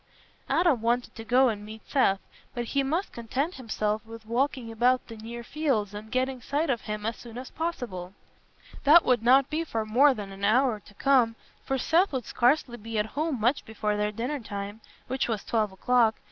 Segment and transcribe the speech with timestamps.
[0.49, 2.19] Adam wanted to go and meet Seth,
[2.55, 6.81] but he must content himself with walking about the near fields and getting sight of
[6.81, 8.15] him as soon as possible.
[8.83, 11.35] That would not be for more than an hour to come,
[11.65, 15.71] for Seth would scarcely be at home much before their dinner time, which was twelve
[15.71, 16.15] o'clock.